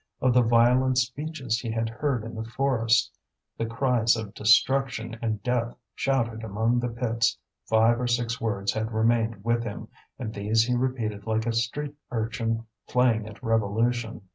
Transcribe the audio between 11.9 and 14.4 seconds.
urchin playing at revolution.